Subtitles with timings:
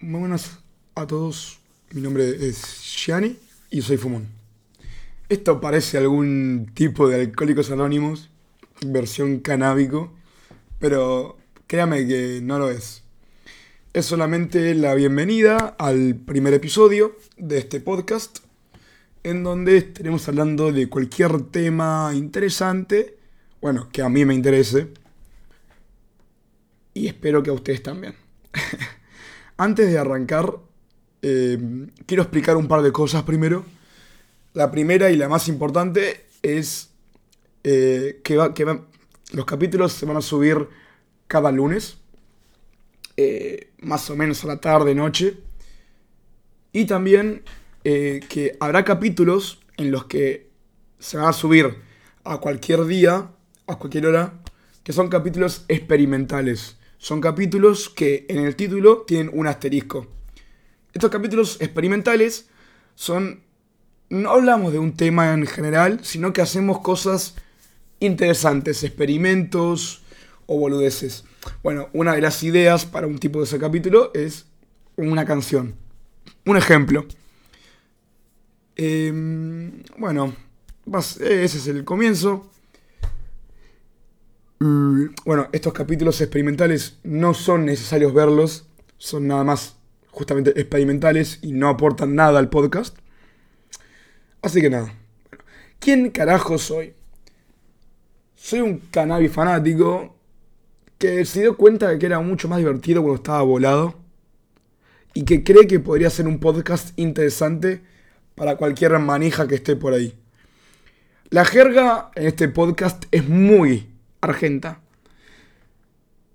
[0.00, 0.60] Muy buenas
[0.94, 1.58] a todos.
[1.90, 3.36] Mi nombre es Gianni
[3.68, 4.28] y soy Fumón.
[5.28, 8.30] Esto parece algún tipo de Alcohólicos Anónimos,
[8.86, 10.12] versión canábico,
[10.78, 13.02] pero créame que no lo es.
[13.92, 18.38] Es solamente la bienvenida al primer episodio de este podcast,
[19.24, 23.16] en donde estaremos hablando de cualquier tema interesante,
[23.60, 24.92] bueno, que a mí me interese,
[26.94, 28.14] y espero que a ustedes también.
[29.60, 30.54] Antes de arrancar,
[31.20, 31.58] eh,
[32.06, 33.64] quiero explicar un par de cosas primero.
[34.54, 36.90] La primera y la más importante es
[37.64, 38.36] eh, que,
[39.32, 40.68] los capítulos se van a subir
[41.26, 41.98] cada lunes,
[43.16, 45.38] eh, más o menos a la tarde, noche.
[46.72, 47.42] Y también
[47.82, 50.50] que habrá capítulos en los que
[50.98, 51.78] se van a subir
[52.22, 53.30] a cualquier día,
[53.66, 54.34] a cualquier hora,
[54.84, 56.77] que son capítulos experimentales.
[56.98, 60.08] Son capítulos que en el título tienen un asterisco.
[60.92, 62.48] Estos capítulos experimentales
[62.94, 63.42] son...
[64.10, 67.36] No hablamos de un tema en general, sino que hacemos cosas
[68.00, 70.02] interesantes, experimentos
[70.46, 71.24] o boludeces.
[71.62, 74.46] Bueno, una de las ideas para un tipo de ese capítulo es
[74.96, 75.74] una canción.
[76.46, 77.06] Un ejemplo.
[78.76, 80.34] Em, bueno,
[81.20, 82.50] ese es el comienzo.
[84.60, 89.76] Mm, bueno, estos capítulos experimentales no son necesarios verlos, son nada más
[90.10, 92.96] justamente experimentales y no aportan nada al podcast.
[94.42, 94.92] Así que nada.
[95.78, 96.94] ¿Quién carajo soy?
[98.34, 100.16] Soy un cannabis fanático
[100.98, 103.94] que se dio cuenta de que era mucho más divertido cuando estaba volado
[105.14, 107.80] y que cree que podría ser un podcast interesante
[108.34, 110.14] para cualquier manija que esté por ahí.
[111.30, 113.86] La jerga en este podcast es muy
[114.20, 114.80] argenta.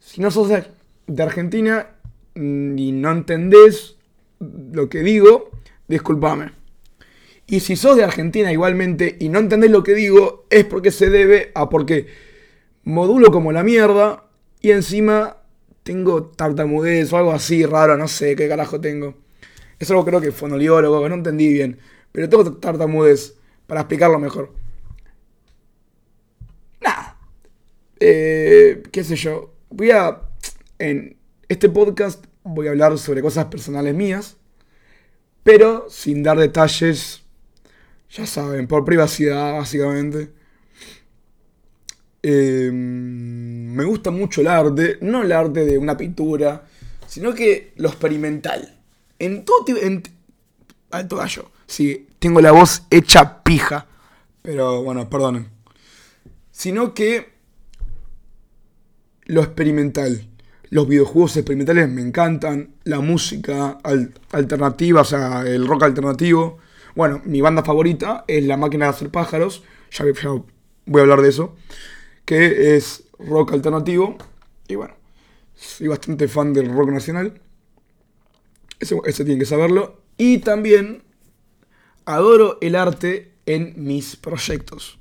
[0.00, 1.88] Si no sos de, Argentina
[2.34, 3.96] mm, y no entendés
[4.40, 5.50] lo que digo,
[5.88, 6.52] discúlpame.
[7.46, 11.10] Y si sos de Argentina igualmente y no entendés lo que digo, es porque se
[11.10, 12.06] debe a porque
[12.84, 14.24] modulo como la mierda
[14.60, 15.38] y encima
[15.82, 19.14] tengo tartamudez o algo así raro, no sé qué carajo tengo.
[19.78, 21.78] Es algo creo que fonoliólogo, no entendí bien.
[22.10, 23.36] Pero tengo tartamudez
[23.66, 24.65] para explicarlo mejor.
[28.00, 30.22] Eh, qué sé yo, voy a...
[30.78, 31.16] En
[31.48, 34.36] este podcast voy a hablar sobre cosas personales mías,
[35.42, 37.22] pero sin dar detalles,
[38.10, 40.30] ya saben, por privacidad básicamente.
[42.22, 46.66] Em, me gusta mucho el arte, no el arte de una pintura,
[47.06, 48.78] sino que lo experimental.
[49.18, 50.02] En todo en,
[50.90, 51.50] alto gallo.
[51.66, 53.86] Sí, tengo la voz hecha pija.
[54.42, 55.48] Pero bueno, perdonen.
[56.50, 57.35] Sino que
[59.26, 60.28] lo experimental.
[60.70, 63.78] Los videojuegos experimentales me encantan, la música
[64.32, 66.58] alternativa, o sea, el rock alternativo.
[66.94, 70.04] Bueno, mi banda favorita es La Máquina de Hacer Pájaros, ya,
[70.86, 71.54] voy a hablar de eso,
[72.24, 74.16] que es rock alternativo.
[74.66, 74.94] Y bueno,
[75.54, 77.40] soy bastante fan del rock nacional.
[78.80, 80.00] Eso, eso tienen que saberlo.
[80.16, 81.02] Y también
[82.04, 84.98] adoro el arte en mis proyectos.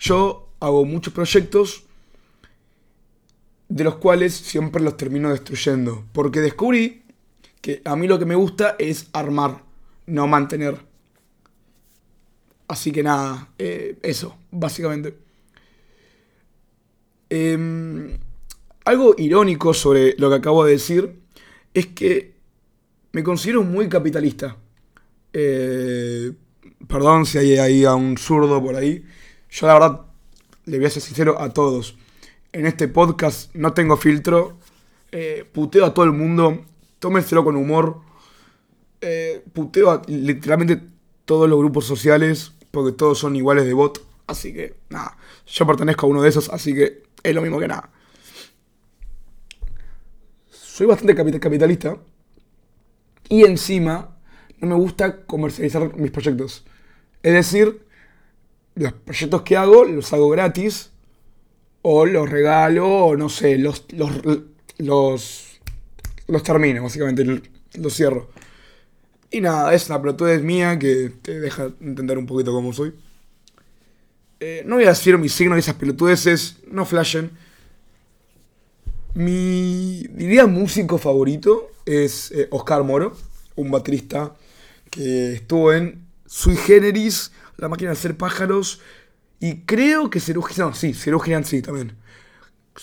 [0.00, 1.87] Yo hago muchos proyectos
[3.78, 6.04] de los cuales siempre los termino destruyendo.
[6.12, 7.04] Porque descubrí
[7.60, 9.62] que a mí lo que me gusta es armar,
[10.06, 10.76] no mantener.
[12.66, 15.16] Así que nada, eh, eso, básicamente.
[17.30, 18.18] Em,
[18.84, 21.14] algo irónico sobre lo que acabo de decir
[21.72, 22.34] es que
[23.12, 24.56] me considero muy capitalista.
[25.32, 26.32] Eh,
[26.88, 29.04] perdón si hay ahí a un zurdo por ahí.
[29.50, 30.00] Yo la verdad
[30.64, 31.96] le voy a ser sincero a todos
[32.58, 34.58] en este podcast no tengo filtro.
[35.12, 36.64] Eh, puteo a todo el mundo.
[36.98, 38.00] Tómenselo con humor.
[39.00, 40.82] Eh, puteo a literalmente
[41.24, 42.50] todos los grupos sociales.
[42.72, 44.04] Porque todos son iguales de bot.
[44.26, 45.16] Así que, nada.
[45.46, 46.48] Yo pertenezco a uno de esos.
[46.48, 47.90] Así que es lo mismo que nada.
[50.50, 51.96] Soy bastante capitalista.
[53.28, 54.16] Y encima,
[54.58, 56.64] no me gusta comercializar mis proyectos.
[57.22, 57.86] Es decir,
[58.74, 60.90] los proyectos que hago los hago gratis
[61.82, 65.58] o los regalo, o no sé, los, los,
[66.26, 67.24] los, termino, básicamente,
[67.74, 68.30] los cierro.
[69.30, 72.94] Y nada, es una pelotudez mía que te deja entender un poquito cómo soy.
[74.40, 77.30] Eh, no voy a decir mi signo de esas pelotudeces, no flashen.
[79.14, 83.16] Mi, diría, músico favorito es eh, Oscar Moro,
[83.56, 84.34] un baterista
[84.90, 88.80] que estuvo en Sui Generis, La máquina de hacer pájaros,
[89.40, 90.68] y creo que Serugian.
[90.68, 91.96] No, sí, sí también.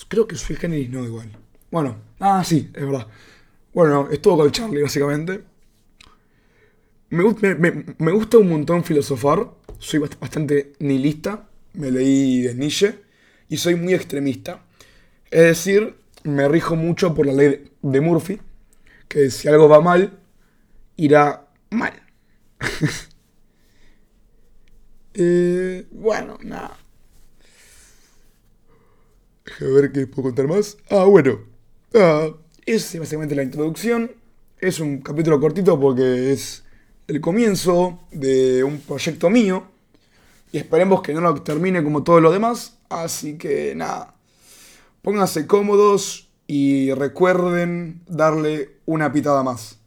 [0.10, 1.30] Creo que soy Generis no igual.
[1.72, 3.08] Bueno, ah, sí, es verdad.
[3.74, 5.44] Bueno, estuvo con Charlie, básicamente.
[7.10, 7.24] Me,
[7.56, 9.50] me- me- gusta un montón filosofar.
[9.80, 11.48] Soy bast- bastante nihilista.
[11.74, 12.96] Me leí de Nietzsche.
[13.50, 14.66] Y soy muy extremista.
[15.32, 18.42] Es decir, me rijo mucho por la ley de Murphy.
[19.08, 20.20] Que si algo va mal,
[20.98, 21.94] irá mal.
[25.18, 26.78] Eh, bueno, nada.
[29.46, 30.78] Déjame ver qué puedo contar más.
[30.90, 31.40] Ah, bueno.
[31.94, 32.30] Ah,
[32.66, 34.12] es básicamente la introducción.
[34.60, 36.64] Es un capítulo cortito porque es
[37.08, 39.68] el comienzo de un proyecto mío.
[40.52, 42.78] Y esperemos que no lo termine como todo lo demás.
[42.90, 44.16] Así que nada.
[45.02, 49.80] Pónganse cómodos y recuerden darle una pitada más.